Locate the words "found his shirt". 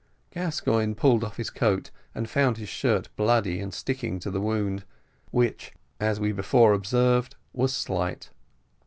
2.27-3.09